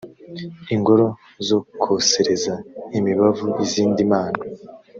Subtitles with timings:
[0.75, 1.05] ingoro
[1.47, 2.53] zo kosereza
[2.97, 4.41] imibavu izindi mana